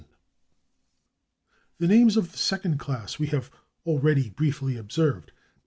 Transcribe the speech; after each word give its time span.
The 1.77 1.87
names 1.87 2.17
of 2.17 2.31
the 2.31 2.37
second 2.39 2.79
class 2.79 3.19
we 3.19 3.27
have 3.27 3.51
already 3.85 4.31
briefly 4.31 4.75
observed. 4.75 5.31